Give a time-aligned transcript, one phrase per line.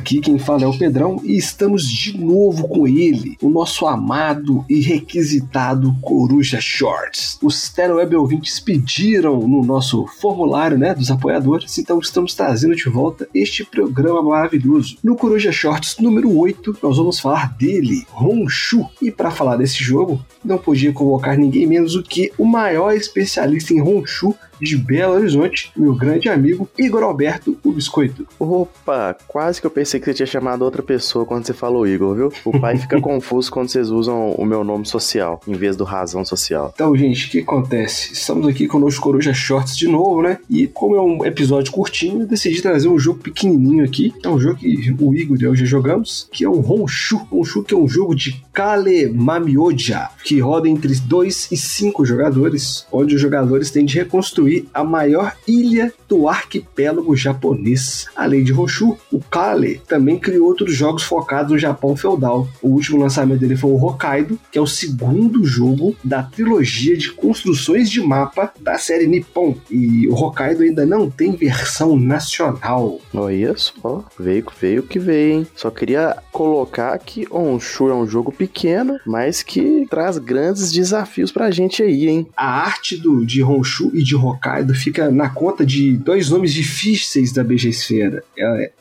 [0.00, 4.64] Aqui quem fala é o Pedrão e estamos de novo com ele, o nosso amado
[4.66, 7.38] e requisitado Coruja Shorts.
[7.42, 13.28] Os Teleweb ouvintes pediram no nosso formulário né, dos apoiadores, então estamos trazendo de volta
[13.34, 14.96] este programa maravilhoso.
[15.04, 18.88] No Coruja Shorts número 8, nós vamos falar dele, Honshu.
[19.02, 23.74] E para falar desse jogo, não podia convocar ninguém menos do que o maior especialista
[23.74, 28.26] em Honshu de Belo Horizonte, meu grande amigo Igor Alberto, o Biscoito.
[28.38, 32.14] Opa, quase que eu pensei que você tinha chamado outra pessoa quando você falou Igor,
[32.14, 32.32] viu?
[32.44, 36.24] O pai fica confuso quando vocês usam o meu nome social em vez do razão
[36.24, 36.72] social.
[36.74, 38.12] Então, gente, o que acontece?
[38.12, 40.38] Estamos aqui com o Coruja Shorts de novo, né?
[40.48, 44.12] E como é um episódio curtinho, eu decidi trazer um jogo pequenininho aqui.
[44.22, 47.26] É um jogo que o Igor e eu já jogamos, que é o Honshu.
[47.30, 52.86] Honshu que é um jogo de Kale Mamioja, que roda entre 2 e 5 jogadores,
[52.92, 58.06] onde os jogadores têm de reconstruir a maior ilha do arquipélago japonês.
[58.16, 62.48] Além de Honshu, o Kale também criou outros jogos focados no Japão feudal.
[62.60, 67.12] O último lançamento dele foi o Hokkaido, que é o segundo jogo da trilogia de
[67.12, 69.56] construções de mapa da série Nippon.
[69.70, 73.00] E o Hokkaido ainda não tem versão nacional.
[73.14, 75.46] Olha só, veio, veio que veio, hein?
[75.54, 81.50] Só queria colocar que Honshu é um jogo pequeno, mas que traz grandes desafios pra
[81.50, 82.26] gente aí, hein?
[82.36, 86.54] A arte do, de Honshu e de Hokkaido Hokkaido fica na conta de dois nomes
[86.54, 88.24] difíceis da BG Esfera.
[88.36, 88.72] É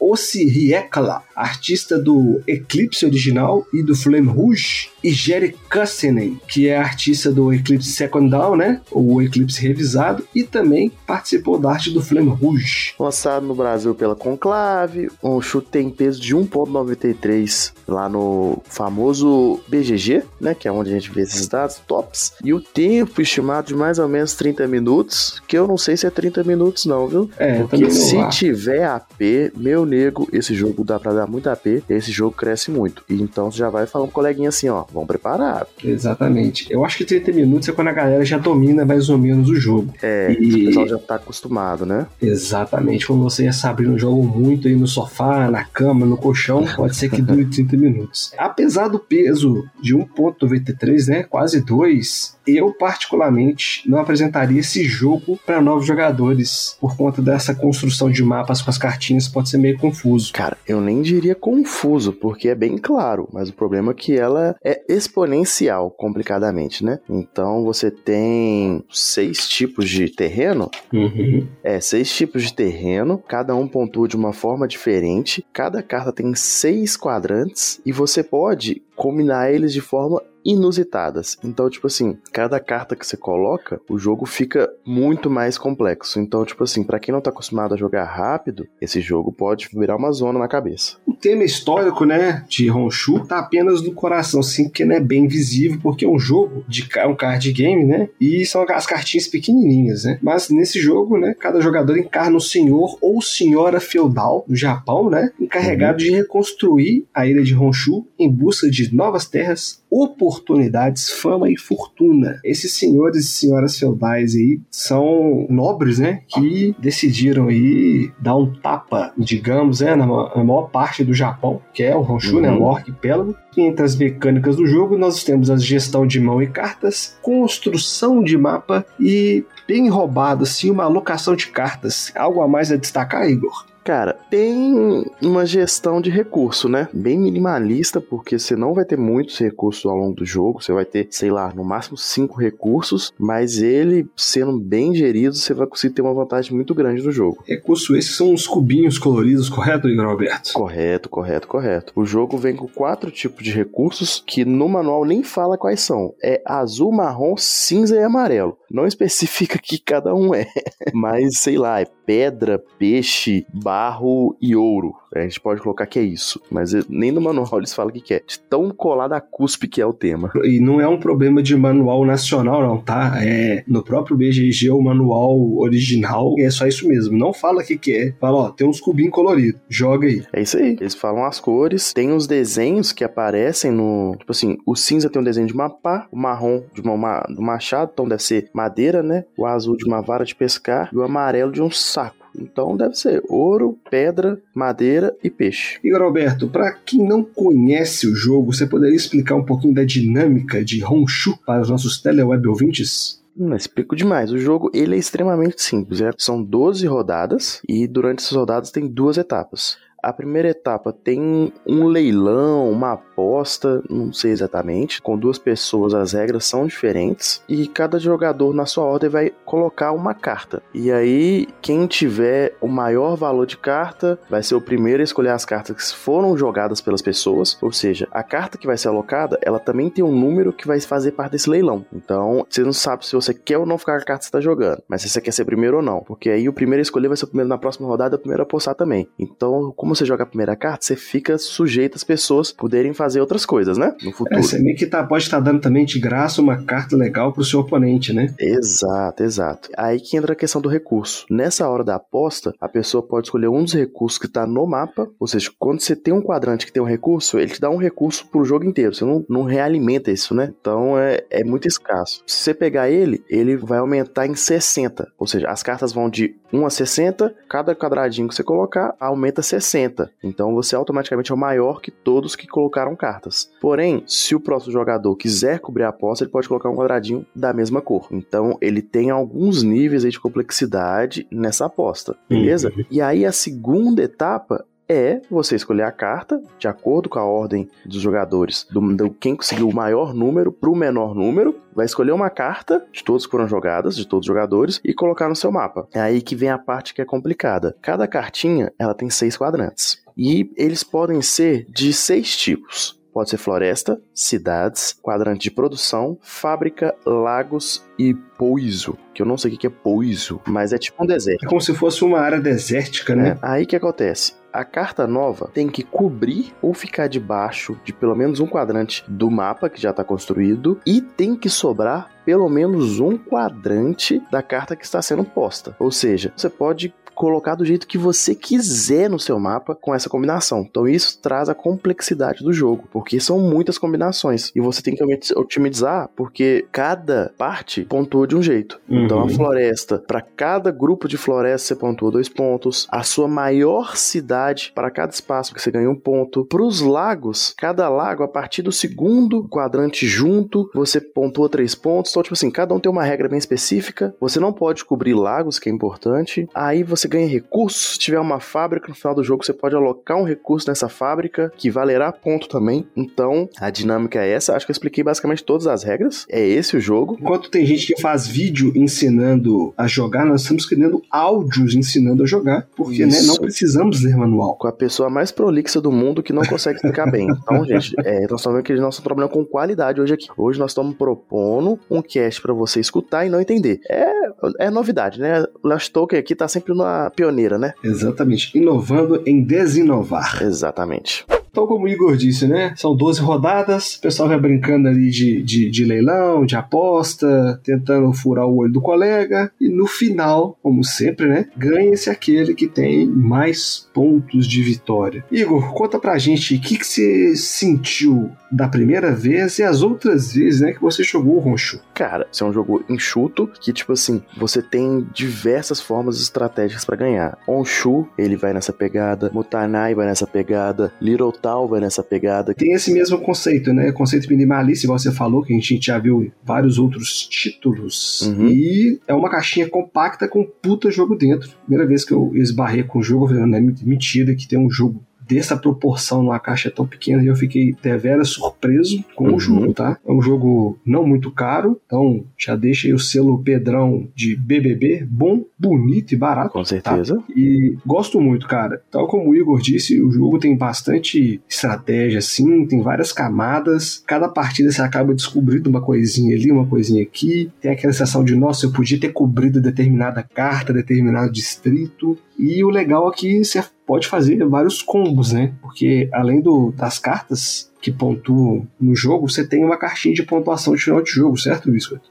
[0.47, 7.31] Riekala, artista do Eclipse original e do Flame Rouge, e Jerry Kussenen, que é artista
[7.31, 8.81] do Eclipse Second Down, né?
[8.91, 12.93] O Eclipse revisado, e também participou da arte do Flame Rouge.
[12.99, 20.23] Lançado no Brasil pela Conclave, um chute tem peso de 1.93 lá no famoso BGG,
[20.41, 20.53] né?
[20.53, 22.33] Que é onde a gente vê esses dados tops.
[22.43, 26.05] E o tempo estimado de mais ou menos 30 minutos, que eu não sei se
[26.05, 27.29] é 30 minutos não, viu?
[27.37, 32.11] É, Porque se tiver AP, meu nego, esse jogo dá pra dar muito AP, esse
[32.11, 33.03] jogo cresce muito.
[33.09, 35.67] E então já vai falar um coleguinha assim, ó, vão preparar.
[35.83, 36.67] Exatamente.
[36.69, 39.55] Eu acho que 30 minutos é quando a galera já domina mais ou menos o
[39.55, 39.93] jogo.
[40.01, 40.63] É, e...
[40.63, 42.07] o pessoal já tá acostumado, né?
[42.21, 43.07] Exatamente.
[43.07, 46.95] Quando você e a Sabrina jogam muito aí no sofá, na cama, no colchão, pode
[46.95, 48.31] ser que dure 30 minutos.
[48.37, 55.61] Apesar do peso de 1.93, né, quase 2, eu particularmente não apresentaria esse jogo para
[55.61, 60.33] novos jogadores por conta dessa construção de mapas com as cartinhas pode ser meio confuso.
[60.33, 64.55] Cara, eu nem diria confuso, porque é bem claro, mas o problema é que ela
[64.63, 66.99] é exponencial, complicadamente, né?
[67.09, 70.69] Então você tem seis tipos de terreno.
[70.93, 71.47] Uhum.
[71.63, 75.45] É, seis tipos de terreno, cada um pontua de uma forma diferente.
[75.53, 81.37] Cada carta tem seis quadrantes e você pode combinar eles de forma inusitadas.
[81.43, 86.19] Então, tipo assim, cada carta que você coloca, o jogo fica muito mais complexo.
[86.19, 89.95] Então, tipo assim, para quem não tá acostumado a jogar rápido, esse jogo pode virar
[89.95, 90.97] uma zona na cabeça.
[91.05, 95.27] O tema histórico, né, de Honshu tá apenas no coração, assim, porque não é bem
[95.27, 98.09] visível, porque é um jogo de é um card game, né?
[98.19, 100.19] E são as cartinhas pequenininhas, né?
[100.21, 105.31] Mas nesse jogo, né, cada jogador encarna um senhor ou senhora feudal do Japão, né,
[105.39, 106.09] encarregado uhum.
[106.09, 112.39] de reconstruir a ilha de Honshu em busca de novas terras, oportunidades, fama e fortuna.
[112.43, 116.21] Esses senhores e senhoras feudais aí são nobres, né?
[116.27, 121.95] Que decidiram aí dar um tapa, digamos, né, na, maior parte do Japão, que é
[121.95, 122.55] o Honshu, né, uhum.
[122.55, 122.61] né?
[122.61, 123.35] O arquipélago.
[123.57, 128.23] E entre as mecânicas do jogo, nós temos a gestão de mão e cartas, construção
[128.23, 132.11] de mapa e bem roubado, assim, uma alocação de cartas.
[132.15, 133.65] Algo a mais a destacar, Igor?
[133.89, 136.87] Cara, tem uma gestão de recurso, né?
[136.93, 140.61] Bem minimalista, porque você não vai ter muitos recursos ao longo do jogo.
[140.61, 145.55] Você vai ter, sei lá, no máximo cinco recursos, mas ele sendo bem gerido, você
[145.55, 147.43] vai conseguir ter uma vantagem muito grande no jogo.
[147.47, 150.53] Recurso esses são os cubinhos coloridos, correto, Igor Alberto?
[150.53, 151.93] Correto, correto, correto.
[151.95, 156.13] O jogo vem com quatro tipos de recursos que no manual nem fala quais são.
[156.23, 158.55] É azul, marrom, cinza e amarelo.
[158.71, 160.45] Não especifica que cada um é,
[160.93, 164.93] mas sei lá, é pedra, peixe, barro e ouro.
[165.13, 168.01] A gente pode colocar que é isso, mas nem no manual eles falam o que,
[168.01, 168.21] que é.
[168.25, 170.31] De tão colado a cuspe que é o tema.
[170.43, 173.17] E não é um problema de manual nacional, não, tá?
[173.23, 177.17] É no próprio BGG, o manual original é só isso mesmo.
[177.17, 178.13] Não fala o que, que é.
[178.19, 179.61] Fala, ó, tem uns cubinhos coloridos.
[179.67, 180.23] Joga aí.
[180.33, 180.77] É isso aí.
[180.79, 184.15] Eles falam as cores, tem os desenhos que aparecem no.
[184.17, 187.91] Tipo assim, o cinza tem um desenho de mapa, o marrom de uma, do machado,
[187.93, 189.25] então deve ser madeira, né?
[189.37, 192.18] O azul de uma vara de pescar e o amarelo de um saco.
[192.41, 195.79] Então deve ser ouro, pedra, madeira e peixe.
[195.83, 200.63] Igor Alberto, para quem não conhece o jogo, você poderia explicar um pouquinho da dinâmica
[200.63, 203.19] de Honshu para os nossos teleweb ouvintes?
[203.37, 204.31] Hum, explico demais.
[204.31, 206.01] O jogo ele é extremamente simples.
[206.01, 206.11] É?
[206.17, 209.77] São 12 rodadas e durante essas rodadas tem duas etapas.
[210.01, 215.01] A primeira etapa tem um leilão, uma aposta, não sei exatamente.
[215.01, 219.91] Com duas pessoas as regras são diferentes e cada jogador na sua ordem vai colocar
[219.91, 220.61] uma carta.
[220.73, 225.29] E aí quem tiver o maior valor de carta vai ser o primeiro a escolher
[225.29, 227.57] as cartas que foram jogadas pelas pessoas.
[227.61, 230.79] Ou seja, a carta que vai ser alocada, ela também tem um número que vai
[230.79, 231.85] fazer parte desse leilão.
[231.93, 234.29] Então você não sabe se você quer ou não ficar com a carta que você
[234.29, 236.83] está jogando, mas se você quer ser primeiro ou não, porque aí o primeiro a
[236.83, 239.07] escolher vai ser o primeiro na próxima rodada, o primeiro a apostar também.
[239.17, 243.21] Então, como como você joga a primeira carta, você fica sujeito às pessoas poderem fazer
[243.21, 243.95] outras coisas, né?
[244.03, 244.39] No futuro.
[244.39, 247.33] É, você meio que tá, pode estar tá dando também de graça uma carta legal
[247.33, 248.27] pro seu oponente, né?
[248.39, 249.69] Exato, exato.
[249.75, 251.25] Aí que entra a questão do recurso.
[251.27, 255.09] Nessa hora da aposta, a pessoa pode escolher um dos recursos que tá no mapa,
[255.19, 257.77] ou seja, quando você tem um quadrante que tem um recurso, ele te dá um
[257.77, 258.93] recurso pro jogo inteiro.
[258.93, 260.53] Você não, não realimenta isso, né?
[260.61, 262.21] Então é, é muito escasso.
[262.27, 265.11] Se você pegar ele, ele vai aumentar em 60.
[265.17, 269.41] Ou seja, as cartas vão de 1 a 60, cada quadradinho que você colocar aumenta
[269.41, 269.78] 60.
[269.79, 270.11] 60.
[270.23, 273.49] Então você automaticamente é o maior que todos que colocaram cartas.
[273.61, 277.53] Porém, se o próximo jogador quiser cobrir a aposta, ele pode colocar um quadradinho da
[277.53, 278.07] mesma cor.
[278.11, 282.71] Então ele tem alguns níveis de complexidade nessa aposta, beleza?
[282.75, 282.85] Uhum.
[282.89, 287.69] E aí a segunda etapa é você escolher a carta de acordo com a ordem
[287.85, 292.11] dos jogadores, do, do quem conseguiu o maior número para o menor número, vai escolher
[292.11, 295.51] uma carta de todos que foram jogadas, de todos os jogadores, e colocar no seu
[295.51, 295.87] mapa.
[295.93, 297.75] É aí que vem a parte que é complicada.
[297.81, 300.01] Cada cartinha ela tem seis quadrantes.
[300.17, 302.99] E eles podem ser de seis tipos.
[303.13, 308.97] Pode ser floresta, cidades, quadrante de produção, fábrica, lagos e poiso.
[309.13, 311.43] Que eu não sei o que é poiso, mas é tipo um deserto.
[311.43, 313.29] É como se fosse uma área desértica, né?
[313.29, 313.37] É.
[313.41, 314.38] Aí que acontece?
[314.51, 319.29] A carta nova tem que cobrir ou ficar debaixo de pelo menos um quadrante do
[319.29, 324.75] mapa que já está construído e tem que sobrar pelo menos um quadrante da carta
[324.75, 325.75] que está sendo posta.
[325.79, 330.09] Ou seja, você pode colocar do jeito que você quiser no seu mapa com essa
[330.09, 330.61] combinação.
[330.61, 335.03] Então isso traz a complexidade do jogo, porque são muitas combinações e você tem que
[335.35, 338.79] otimizar porque cada parte pontua de um jeito.
[338.87, 339.03] Uhum.
[339.03, 339.29] Então a uhum.
[339.31, 344.89] floresta, para cada grupo de floresta você pontua dois pontos, a sua maior cidade para
[344.89, 346.45] cada espaço que você ganha um ponto.
[346.45, 352.08] Para os lagos, cada lago a partir do segundo quadrante junto você pontua três pontos.
[352.11, 354.13] Então tipo assim, cada um tem uma regra bem específica.
[354.19, 356.47] Você não pode cobrir lagos, que é importante.
[356.53, 357.93] Aí você ganha recursos.
[357.93, 361.51] Se tiver uma fábrica no final do jogo, você pode alocar um recurso nessa fábrica
[361.57, 362.87] que valerá ponto também.
[362.95, 364.55] Então, a dinâmica é essa.
[364.55, 366.25] Acho que eu expliquei basicamente todas as regras.
[366.29, 367.17] É esse o jogo.
[367.19, 372.25] Enquanto tem gente que faz vídeo ensinando a jogar, nós estamos criando áudios ensinando a
[372.25, 374.55] jogar, porque né, não precisamos ler manual.
[374.55, 377.27] Com a pessoa mais prolixa do mundo que não consegue explicar bem.
[377.49, 380.27] Então, gente, é, nós estamos vendo que nós estamos trabalhando com qualidade hoje aqui.
[380.37, 383.79] Hoje nós estamos propondo um cast para você escutar e não entender.
[383.89, 384.11] É,
[384.59, 385.43] é novidade, né?
[385.63, 387.73] O Last Token aqui tá sempre na pioneira, né?
[387.83, 388.57] Exatamente.
[388.57, 390.41] Inovando em desinovar.
[390.41, 391.25] Exatamente.
[391.51, 392.73] Então, como o Igor disse, né?
[392.77, 398.13] São 12 rodadas, o pessoal vai brincando ali de, de, de, leilão, de aposta, tentando
[398.13, 401.47] furar o olho do colega, e no final, como sempre, né?
[401.57, 405.25] Ganha-se aquele que tem mais pontos de vitória.
[405.31, 410.33] Igor, conta pra gente o que, que você sentiu da primeira vez e as outras
[410.33, 411.79] vezes, né, que você jogou o Roncho.
[411.93, 416.95] Cara, isso é um jogo enxuto que, tipo assim, você tem diversas formas estratégicas para
[416.95, 417.37] ganhar.
[417.47, 422.53] Onshu, ele vai nessa pegada, Mutanai vai nessa pegada, Little Tal vai nessa pegada.
[422.53, 423.91] Tem esse mesmo conceito, né?
[423.91, 428.21] Conceito minimalista, igual você falou, que a gente já viu vários outros títulos.
[428.21, 428.47] Uhum.
[428.47, 431.49] E é uma caixinha compacta com puta jogo dentro.
[431.65, 434.57] Primeira vez que eu esbarrei com o jogo, eu falei, não é mentira que tem
[434.57, 439.35] um jogo dessa proporção numa caixa tão pequena e eu fiquei deveras surpreso com uhum.
[439.35, 439.99] o jogo, tá?
[440.03, 445.05] É um jogo não muito caro, então já deixa aí o selo Pedrão de BBB,
[445.07, 446.53] bom, bonito e barato.
[446.53, 447.17] Com certeza.
[447.17, 447.23] Tá?
[447.35, 448.81] E gosto muito, cara.
[448.89, 454.03] Tal como o Igor disse, o jogo tem bastante estratégia, assim, tem várias camadas.
[454.07, 457.51] Cada partida você acaba descobrindo uma coisinha ali, uma coisinha aqui.
[457.61, 462.17] Tem aquela sensação de, nossa, eu podia ter cobrido determinada carta, determinado distrito.
[462.39, 465.53] E o legal é que você pode fazer vários combos, né?
[465.61, 470.73] Porque além do, das cartas que pontuam no jogo, você tem uma cartinha de pontuação
[470.73, 472.09] de final de jogo, certo, Biscoito?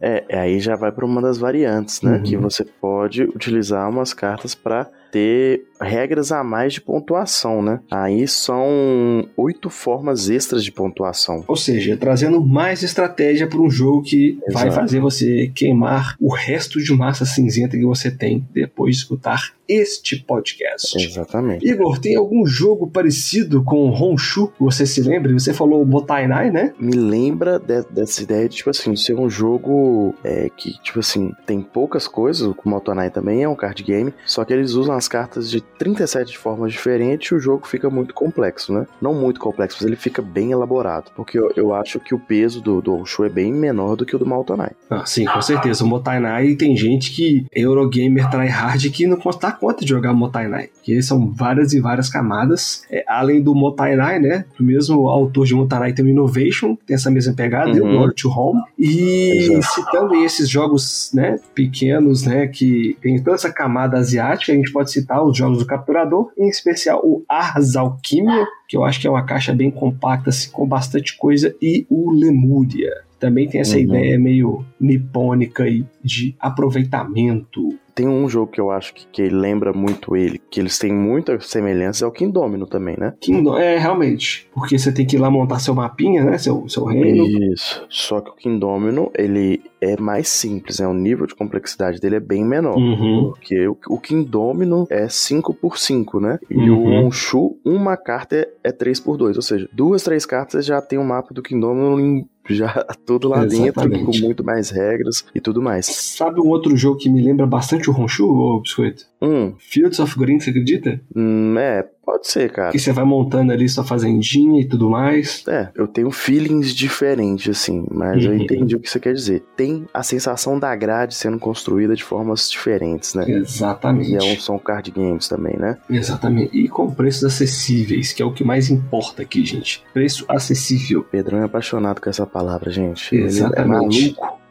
[0.00, 2.16] É, aí já vai para uma das variantes, né?
[2.16, 2.22] Uhum.
[2.22, 7.80] Que você pode utilizar umas cartas para ter regras a mais de pontuação, né?
[7.90, 11.44] Aí são oito formas extras de pontuação.
[11.46, 14.52] Ou seja, trazendo mais estratégia para um jogo que Exato.
[14.52, 19.56] vai fazer você queimar o resto de massa cinzenta que você tem depois de escutar
[19.68, 20.96] este podcast.
[20.96, 21.68] Exatamente.
[21.68, 24.52] Igor, tem algum jogo parecido com Honshu?
[24.60, 25.32] Você se lembra?
[25.32, 26.72] Você falou Botainai, né?
[26.78, 31.32] Me lembra de, dessa ideia de, tipo assim, ser um jogo é, que, tipo assim,
[31.44, 35.08] tem poucas coisas, o Motonai também é um card game, só que eles usam as
[35.08, 38.86] cartas de 37 formas diferentes o jogo fica muito complexo, né?
[39.00, 42.60] Não muito complexo, mas ele fica bem elaborado, porque eu, eu acho que o peso
[42.60, 44.70] do, do Honshu é bem menor do que o do Motonai.
[44.90, 45.84] Ah, sim, com certeza.
[45.84, 50.70] O Motainai tem gente que é Eurogamer tryhard que não dá conta de jogar Motainai,
[50.82, 52.84] que são várias e várias camadas.
[52.90, 54.44] É, além do Motainai, né?
[54.58, 57.88] Do mesmo autor de Motainai tem o Innovation, tem essa mesma pegada, uhum.
[57.88, 58.62] o Lord to Home.
[58.78, 64.72] E citando esses jogos, né, pequenos, né, que tem toda essa camada asiática, a gente
[64.72, 69.06] pode citar os jogos do Capturador, em especial o Ars Alquimia, que eu acho que
[69.06, 72.92] é uma caixa bem compacta, assim, com bastante coisa, e o Lemúria.
[73.18, 73.82] Também tem essa uhum.
[73.82, 79.72] ideia meio nipônica e de aproveitamento tem um jogo que eu acho que, que lembra
[79.72, 83.14] muito ele, que eles têm muita semelhança, é o Kingdomino também, né?
[83.18, 84.46] Kingdom, é, realmente.
[84.54, 86.36] Porque você tem que ir lá montar seu mapinha, né?
[86.36, 87.26] Seu, seu reino.
[87.52, 87.86] Isso.
[87.88, 90.86] Só que o Kingdomino, ele é mais simples, né?
[90.86, 92.76] O nível de complexidade dele é bem menor.
[92.76, 93.30] Uhum.
[93.30, 96.38] Porque o, o Kingdomino é 5 por 5 né?
[96.50, 97.02] E uhum.
[97.02, 100.82] o Onshu, uma carta é, é 3 por 2 Ou seja, duas, três cartas já
[100.82, 103.98] tem um mapa do Kingdomino em já tudo lá Exatamente.
[103.98, 105.86] dentro, com muito mais regras e tudo mais.
[105.86, 109.04] Sabe um outro jogo que me lembra bastante o Honshu, ô Biscoito?
[109.20, 109.54] Hum.
[109.58, 111.00] Fields of Green, você acredita?
[111.14, 112.70] Hum, é, Pode ser, cara.
[112.70, 115.42] Que você vai montando ali sua fazendinha e tudo mais.
[115.48, 118.30] É, eu tenho feelings diferentes, assim, mas uhum.
[118.30, 119.42] eu entendi o que você quer dizer.
[119.56, 123.28] Tem a sensação da grade sendo construída de formas diferentes, né?
[123.28, 124.12] Exatamente.
[124.12, 125.78] E é um, são card games também, né?
[125.90, 126.56] Exatamente.
[126.56, 129.82] E com preços acessíveis, que é o que mais importa aqui, gente.
[129.92, 131.02] Preço acessível.
[131.02, 133.16] Pedrão é apaixonado com essa palavra, gente.
[133.16, 133.98] Exatamente.
[133.98, 134.45] Ele é maluco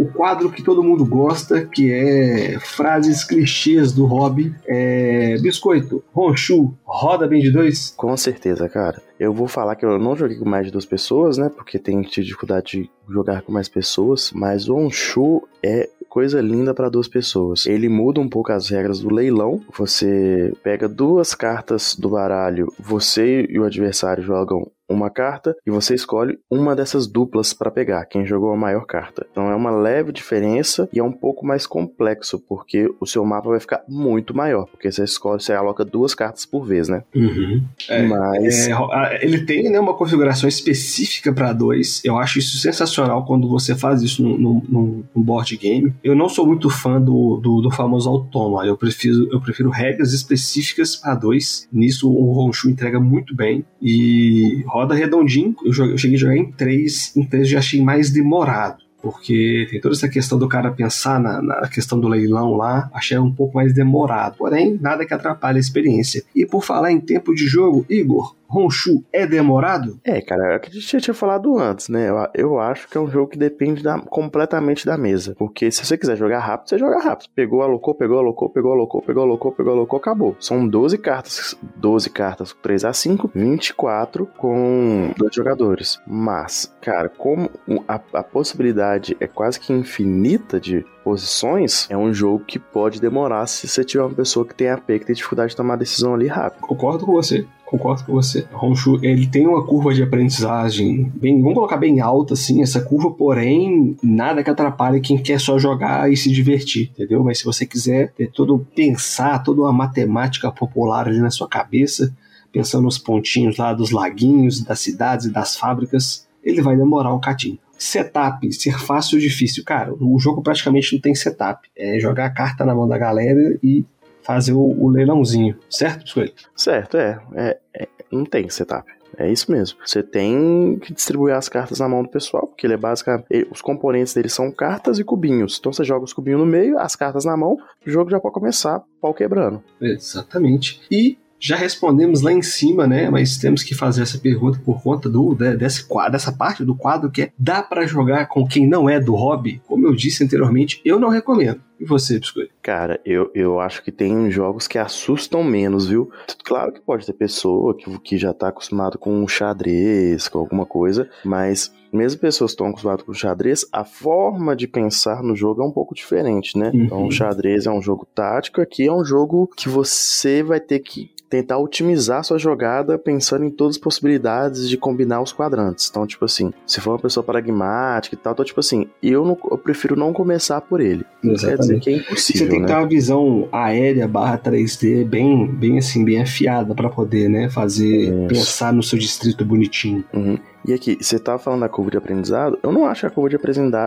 [0.00, 4.54] o quadro que todo mundo gosta, que é frases clichês do hobby.
[4.66, 5.36] É...
[5.42, 7.92] Biscoito, Honshu, roda bem de dois?
[7.96, 9.02] Com certeza, cara.
[9.18, 11.50] Eu vou falar que eu não joguei com mais de duas pessoas, né?
[11.54, 14.32] Porque tenho dificuldade de jogar com mais pessoas.
[14.34, 17.66] Mas o Honshu é coisa linda para duas pessoas.
[17.66, 19.60] Ele muda um pouco as regras do leilão.
[19.76, 25.94] Você pega duas cartas do baralho, você e o adversário jogam uma carta e você
[25.94, 29.26] escolhe uma dessas duplas para pegar, quem jogou a maior carta.
[29.30, 33.48] Então é uma leve diferença e é um pouco mais complexo, porque o seu mapa
[33.48, 37.02] vai ficar muito maior, porque você escolhe, você aloca duas cartas por vez, né?
[37.14, 37.62] Uhum.
[37.88, 42.02] É, Mas é, ele tem né, uma configuração específica para dois.
[42.04, 45.92] Eu acho isso sensacional quando você faz isso no, no, no board game.
[46.02, 48.62] Eu não sou muito fã do, do, do famoso autônomo.
[48.62, 51.68] Eu prefiro, eu prefiro regras específicas para dois.
[51.72, 55.54] Nisso o Honshu entrega muito bem e roda redondinho.
[55.64, 58.82] Eu, joguei, eu cheguei a jogar em 3, em 3 eu já achei mais demorado.
[59.02, 63.18] Porque tem toda essa questão do cara pensar na, na, questão do leilão lá, achei
[63.18, 64.36] um pouco mais demorado.
[64.36, 66.22] Porém, nada que atrapalhe a experiência.
[66.36, 70.00] E por falar em tempo de jogo, Igor, Honshu é demorado?
[70.04, 72.08] É, cara, é que a gente já tinha falado antes, né?
[72.10, 75.34] Eu, eu acho que é um jogo que depende da, completamente da mesa.
[75.38, 77.28] Porque se você quiser jogar rápido, você joga rápido.
[77.34, 80.36] Pegou, alocou, pegou, alocou, pegou, alocou, pegou, alocou, pegou, alocou, acabou.
[80.40, 86.00] São 12 cartas, 12 cartas 3 a 5, 24 com dois jogadores.
[86.06, 87.50] Mas, cara, como
[87.86, 93.46] a, a possibilidade é quase que infinita de posições, é um jogo que pode demorar
[93.46, 96.26] se você tiver uma pessoa que tem AP, que tem dificuldade de tomar decisão ali
[96.26, 96.60] rápido.
[96.60, 98.46] Concordo com você concordo com você.
[98.52, 103.10] Honshu, ele tem uma curva de aprendizagem bem, vamos colocar bem alta, assim, essa curva,
[103.12, 107.22] porém, nada que atrapalhe quem quer só jogar e se divertir, entendeu?
[107.22, 112.12] Mas se você quiser ter todo, pensar toda uma matemática popular ali na sua cabeça,
[112.52, 117.20] pensando nos pontinhos lá dos laguinhos, das cidades e das fábricas, ele vai demorar um
[117.20, 117.58] catinho.
[117.78, 119.64] Setup, ser fácil ou difícil.
[119.64, 121.66] Cara, o jogo praticamente não tem setup.
[121.74, 123.86] É jogar a carta na mão da galera e
[124.22, 126.50] fazer o, o leilãozinho, certo, Biscoito?
[126.54, 127.20] Certo, é.
[127.34, 128.90] é, é não tem setup.
[129.16, 129.78] É isso mesmo.
[129.84, 133.26] Você tem que distribuir as cartas na mão do pessoal, porque ele é basicamente.
[133.50, 135.58] Os componentes dele são cartas e cubinhos.
[135.58, 138.34] Então você joga os cubinhos no meio, as cartas na mão, o jogo já pode
[138.34, 139.62] começar, pau quebrando.
[139.80, 140.80] Exatamente.
[140.90, 143.08] E já respondemos lá em cima, né?
[143.08, 147.10] Mas temos que fazer essa pergunta por conta do desse quadro, dessa parte do quadro
[147.10, 149.60] que é dá para jogar com quem não é do hobby?
[149.66, 151.60] Como eu disse anteriormente, eu não recomendo.
[151.80, 152.52] E você, Biscoito?
[152.62, 156.10] Cara, eu, eu acho que tem jogos que assustam menos, viu?
[156.44, 160.66] Claro que pode ter pessoa que, que já tá acostumado com um xadrez, com alguma
[160.66, 165.62] coisa, mas mesmo pessoas que estão acostumadas com xadrez, a forma de pensar no jogo
[165.62, 166.70] é um pouco diferente, né?
[166.72, 166.84] Uhum.
[166.84, 170.80] Então, o xadrez é um jogo tático, aqui é um jogo que você vai ter
[170.80, 175.88] que tentar otimizar sua jogada pensando em todas as possibilidades de combinar os quadrantes.
[175.88, 179.38] Então, tipo assim, se for uma pessoa pragmática e tal, então, tipo assim, eu, não,
[179.48, 181.06] eu prefiro não começar por ele.
[181.22, 181.68] Exatamente.
[181.68, 182.46] Quer dizer que é impossível.
[182.46, 182.68] Você tem que né?
[182.68, 188.08] ter uma visão aérea barra 3D bem, bem assim, bem afiada para poder, né, fazer,
[188.08, 188.26] Isso.
[188.28, 190.04] pensar no seu distrito bonitinho.
[190.12, 190.38] Uhum.
[190.66, 193.30] E aqui, você tá falando da curva de aprendizado, eu não acho que a curva
[193.30, 193.36] de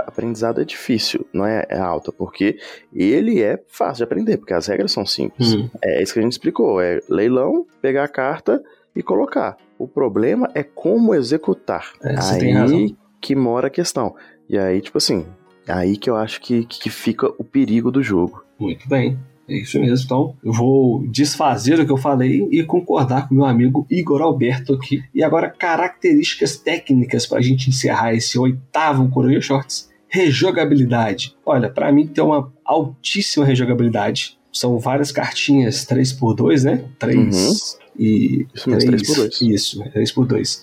[0.08, 2.58] aprendizado é difícil, não é, é alta, porque
[2.92, 5.54] ele é fácil de aprender, porque as regras são simples.
[5.54, 5.70] Hum.
[5.84, 8.62] É isso que a gente explicou, é leilão, pegar a carta
[8.96, 9.56] e colocar.
[9.78, 11.92] O problema é como executar.
[12.02, 14.16] É, aí que mora a questão.
[14.50, 15.25] E aí, tipo assim,
[15.67, 18.43] aí que eu acho que, que fica o perigo do jogo.
[18.60, 19.17] Muito bem.
[19.48, 20.05] É isso mesmo.
[20.05, 24.74] Então, eu vou desfazer o que eu falei e concordar com meu amigo Igor Alberto
[24.74, 25.03] aqui.
[25.13, 29.91] E agora, características técnicas para a gente encerrar esse oitavo Coruja Shorts.
[30.08, 31.36] Rejogabilidade.
[31.46, 34.38] Olha, para mim tem uma altíssima rejogabilidade.
[34.51, 36.86] São várias cartinhas 3x2, né?
[37.00, 37.53] 3 uhum.
[38.00, 38.48] e.
[38.53, 39.53] Isso mesmo, 3, 3x2.
[39.53, 40.62] Isso, 3x2.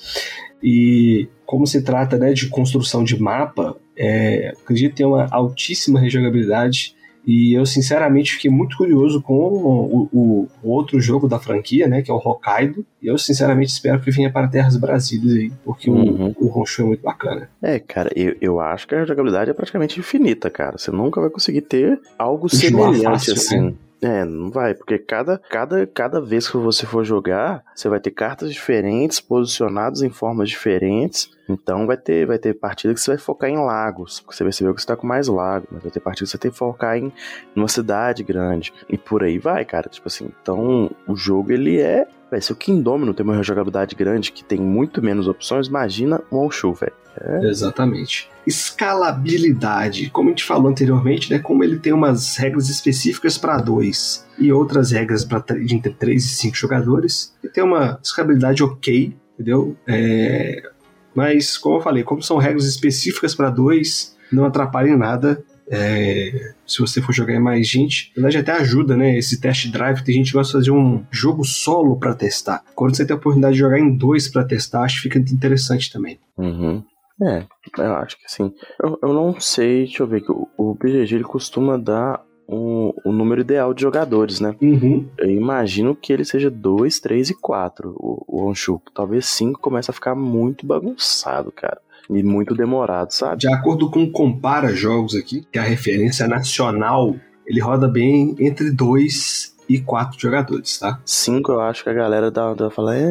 [0.62, 5.98] E como se trata né, de construção de mapa, é, acredito que tem uma altíssima
[5.98, 6.94] rejogabilidade
[7.26, 12.02] e eu, sinceramente, fiquei muito curioso com o, o, o, outro jogo da franquia, né?
[12.02, 12.86] Que é o Hokkaido.
[13.02, 16.32] E eu, sinceramente, espero que venha para Terras Brasílias aí, porque uhum.
[16.38, 17.50] o, o Honshu é muito bacana.
[17.60, 20.78] É, cara, eu, eu acho que a jogabilidade é praticamente infinita, cara.
[20.78, 23.60] Você nunca vai conseguir ter algo semelhante fácil, assim.
[23.60, 23.74] Né?
[24.02, 28.10] É, não vai, porque cada, cada, cada vez que você for jogar, você vai ter
[28.10, 31.28] cartas diferentes, posicionadas em formas diferentes.
[31.50, 34.74] Então vai ter, vai ter partida que você vai focar em lagos, porque você percebeu
[34.74, 36.96] que você tá com mais lago, mas vai ter partida que você tem que focar
[36.96, 37.12] em
[37.54, 38.72] uma cidade grande.
[38.88, 39.88] E por aí vai, cara.
[39.88, 42.06] Tipo assim, então o jogo ele é.
[42.30, 46.38] Véio, se o Kingdomino tem uma jogabilidade grande que tem muito menos opções, imagina um
[46.38, 46.92] Onshu, velho.
[47.20, 47.48] É.
[47.48, 48.30] Exatamente.
[48.46, 50.10] Escalabilidade.
[50.10, 54.52] Como a gente falou anteriormente, né, como ele tem umas regras específicas para dois e
[54.52, 59.76] outras regras para entre 3 e 5 jogadores, ele tem uma escalabilidade ok, entendeu?
[59.86, 60.69] É,
[61.14, 65.42] mas, como eu falei, como são regras específicas para dois, não atrapalha em nada.
[65.72, 69.16] É, se você for jogar em mais gente, na verdade até ajuda, né?
[69.16, 72.64] Esse test drive, tem gente que gosta de fazer um jogo solo para testar.
[72.74, 75.92] Quando você tem a oportunidade de jogar em dois para testar, acho que fica interessante
[75.92, 76.18] também.
[76.36, 76.82] Uhum.
[77.22, 77.44] É,
[77.78, 78.52] eu acho que sim.
[78.82, 82.92] Eu, eu não sei, deixa eu ver, que o, o BGG ele costuma dar o,
[83.04, 84.56] o número ideal de jogadores, né?
[84.60, 85.06] Uhum.
[85.16, 88.82] Eu imagino que ele seja 2, 3 e 4, o, o Onshu.
[88.92, 91.80] Talvez 5 comece a ficar muito bagunçado, cara.
[92.08, 93.42] E muito demorado, sabe?
[93.42, 97.14] De acordo com o Compara Jogos aqui, que é a referência nacional,
[97.46, 101.00] ele roda bem entre 2 e quatro jogadores, tá?
[101.04, 103.06] Cinco eu acho que a galera dá, dá fala, é...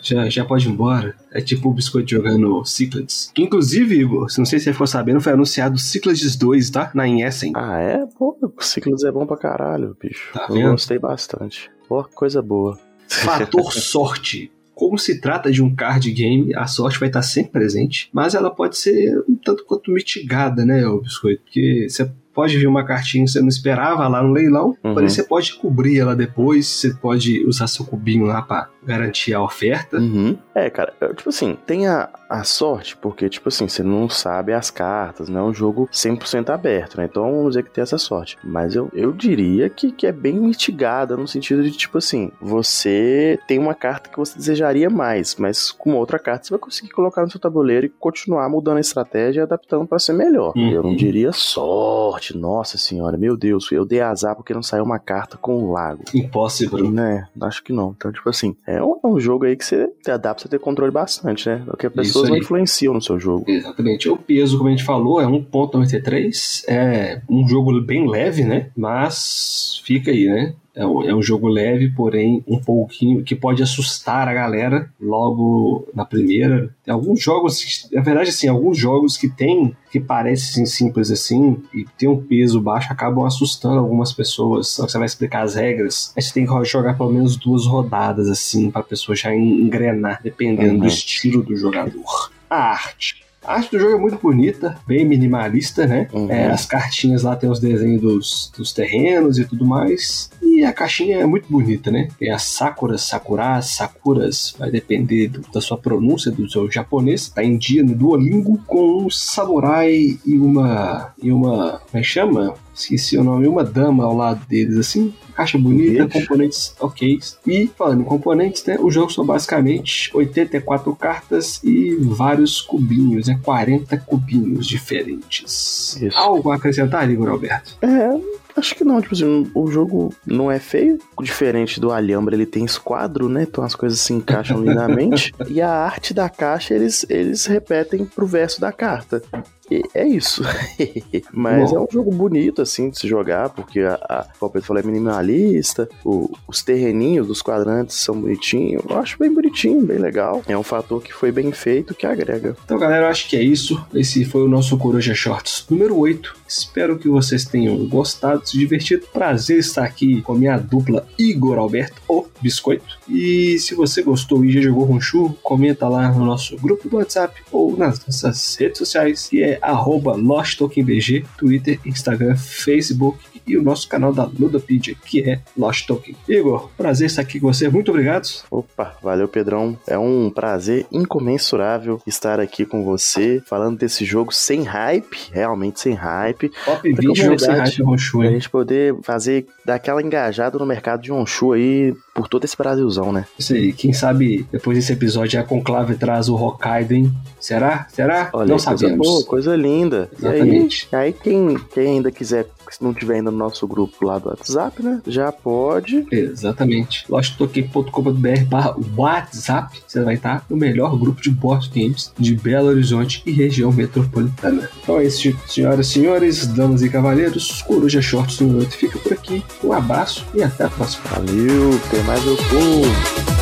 [0.00, 1.14] Já, já pode ir embora.
[1.30, 3.30] É tipo o Biscoito jogando Cyclades.
[3.34, 6.90] Que inclusive, Igor, não sei se você for sabendo, foi anunciado Cyclades 2, tá?
[6.94, 7.52] Na Essen.
[7.54, 8.06] Ah, é?
[8.18, 10.32] Pô, Cyclades é bom pra caralho, bicho.
[10.32, 11.70] Tá eu gostei bastante.
[11.86, 12.78] Pô, coisa boa.
[13.06, 14.50] Fator sorte.
[14.74, 18.50] Como se trata de um card game, a sorte vai estar sempre presente, mas ela
[18.50, 21.42] pode ser um tanto quanto mitigada, né, o Biscoito?
[21.42, 24.92] Porque você pode vir uma cartinha que você não esperava lá no leilão, uhum.
[24.92, 29.42] porém você pode cobrir ela depois, você pode usar seu cubinho lá para garantir a
[29.42, 29.96] oferta.
[29.96, 30.36] Uhum.
[30.54, 34.70] É, cara, tipo assim, tem a, a sorte, porque, tipo assim, você não sabe as
[34.70, 37.06] cartas, não é um jogo 100% aberto, né?
[37.10, 38.36] Então vamos dizer que tem essa sorte.
[38.42, 43.38] Mas eu, eu diria que, que é bem mitigada no sentido de, tipo assim, você
[43.46, 47.22] tem uma carta que você desejaria mais, mas com outra carta você vai conseguir colocar
[47.22, 50.52] no seu tabuleiro e continuar mudando a estratégia e adaptando para ser melhor.
[50.56, 50.70] Uhum.
[50.70, 54.98] Eu não diria sorte, nossa senhora, meu Deus, eu dei azar porque não saiu uma
[54.98, 56.02] carta com o lago.
[56.14, 56.90] Impossível.
[56.90, 57.26] Né?
[57.40, 57.94] Acho que não.
[57.96, 60.58] Então, tipo assim, é um, é um jogo aí que você dá pra você ter
[60.58, 61.62] controle bastante, né?
[61.66, 63.44] Porque as pessoas não influenciam no seu jogo.
[63.48, 64.08] Exatamente.
[64.08, 66.64] O peso, como a gente falou, é 1.93.
[66.68, 68.70] É um jogo bem leve, né?
[68.76, 70.54] Mas fica aí, né?
[70.76, 75.88] É um, é um, jogo leve, porém um pouquinho que pode assustar a galera logo
[75.94, 76.68] na primeira.
[76.84, 81.86] Tem alguns jogos, na verdade, assim, alguns jogos que tem que parecem simples assim e
[81.96, 84.68] tem um peso baixo acabam assustando algumas pessoas.
[84.68, 87.64] Só que você vai explicar as regras, aí você tem que jogar pelo menos duas
[87.64, 90.80] rodadas assim para a pessoa já engrenar, dependendo uhum.
[90.80, 92.30] do estilo do jogador.
[92.50, 93.24] A arte.
[93.46, 96.08] A arte do jogo é muito bonita, bem minimalista, né?
[96.12, 96.28] Uhum.
[96.28, 100.28] É, as cartinhas lá tem os desenhos dos, dos terrenos e tudo mais.
[100.56, 102.08] E a caixinha é muito bonita, né?
[102.18, 107.28] Tem as Sakuras, Sakuras, Sakuras, vai depender do, da sua pronúncia, do seu japonês.
[107.28, 111.12] Tá em dia no Duolingo com um samurai e uma.
[111.22, 111.82] e uma.
[111.90, 112.54] como é que chama?
[112.74, 115.12] Esqueci o nome, uma dama ao lado deles, assim.
[115.34, 117.18] Caixa bonita, componentes ok.
[117.46, 118.78] E falando em componentes, né?
[118.80, 123.38] O jogo são basicamente 84 cartas e vários cubinhos, né?
[123.42, 126.00] 40 cubinhos diferentes.
[126.00, 126.16] Isso.
[126.16, 127.76] Algo a acrescentar, Igor Alberto?
[127.82, 128.18] É,
[128.56, 132.64] Acho que não, tipo assim, o jogo não é feio, diferente do Alhambra, ele tem
[132.64, 133.42] esquadro, né?
[133.42, 135.34] Então as coisas se encaixam lindamente.
[135.48, 139.22] e a arte da caixa eles, eles repetem pro verso da carta.
[139.70, 140.42] E é isso.
[141.32, 141.76] Mas Bom.
[141.76, 144.86] é um jogo bonito, assim, de se jogar, porque a, a como Pedro falou, é
[144.86, 148.82] minimalista, o, os terreninhos dos quadrantes são bonitinhos.
[148.88, 150.42] Eu acho bem bonitinho, bem legal.
[150.46, 152.56] É um fator que foi bem feito, que agrega.
[152.64, 153.84] Então, galera, eu acho que é isso.
[153.92, 156.36] Esse foi o nosso Coruja Shorts número 8.
[156.46, 159.06] Espero que vocês tenham gostado, se divertido.
[159.12, 162.98] Prazer estar aqui com a minha dupla Igor Alberto, o Biscoito.
[163.08, 167.42] E se você gostou e já jogou Ronchu, comenta lá no nosso grupo do WhatsApp
[167.50, 173.88] ou nas nossas redes sociais, que é arroba LostTokenBG, Twitter, Instagram, Facebook e o nosso
[173.88, 176.16] canal da Ludopedia, que é Lost Token.
[176.28, 178.26] Igor, prazer estar aqui com você, muito obrigado.
[178.50, 179.78] Opa, valeu Pedrão.
[179.86, 185.94] É um prazer incomensurável estar aqui com você, falando desse jogo sem hype, realmente sem
[185.94, 186.50] hype.
[186.64, 188.18] Top 20 jogos sem hype Honshu?
[188.18, 193.12] Pra gente poder fazer daquela engajada no mercado de Honshu aí por todo esse Brasilzão,
[193.12, 193.26] né?
[193.38, 197.12] Isso aí, quem sabe depois desse episódio a Conclave traz o Hokkaido, hein?
[197.38, 197.86] Será?
[197.92, 198.30] Será?
[198.32, 198.96] Olha, Não sabemos.
[198.96, 200.08] Coisa, boa, coisa linda.
[200.18, 200.88] Exatamente.
[200.90, 204.18] E aí, aí quem, quem ainda quiser se não tiver ainda no nosso grupo lá
[204.18, 205.00] do WhatsApp, né?
[205.06, 206.06] Já pode.
[206.10, 207.04] Exatamente.
[207.08, 209.82] losttoken.com.br barra WhatsApp.
[209.86, 214.68] Você vai estar no melhor grupo de board games de Belo Horizonte e região metropolitana.
[214.82, 217.62] Então é isso, senhoras e senhores, damas e cavaleiros.
[217.62, 219.44] Coruja Shorts no 8 fica por aqui.
[219.62, 221.04] Um abraço e até a próxima.
[221.10, 223.35] Valeu, tem mais o povo.